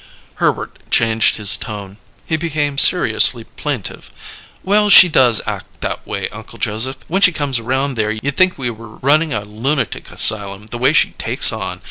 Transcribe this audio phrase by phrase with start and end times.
[0.41, 4.09] Herbert changed his tone; he became seriously plaintive.
[4.63, 6.97] "Well, she does act that way, Uncle Joseph!
[7.07, 10.91] When she comes around there you'd think we were runnin' a lunatic asylum, the way
[10.91, 11.79] she takes on.